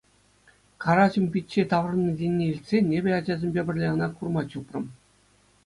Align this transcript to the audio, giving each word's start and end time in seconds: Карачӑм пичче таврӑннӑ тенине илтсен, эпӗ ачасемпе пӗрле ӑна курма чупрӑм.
Карачӑм 0.83 1.25
пичче 1.31 1.61
таврӑннӑ 1.71 2.11
тенине 2.17 2.45
илтсен, 2.51 2.83
эпӗ 2.97 3.09
ачасемпе 3.19 3.61
пӗрле 3.67 3.87
ӑна 3.93 4.07
курма 4.15 4.43
чупрӑм. 4.49 4.85